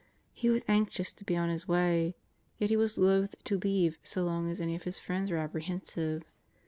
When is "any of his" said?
4.59-4.97